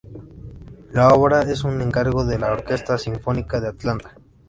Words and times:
La 0.93 1.09
obra 1.09 1.43
es 1.43 1.63
un 1.63 1.79
encargo 1.79 2.25
de 2.25 2.39
la 2.39 2.51
Orquesta 2.51 2.97
Sinfónica 2.97 3.59
de 3.59 3.67
Atlanta. 3.67 4.15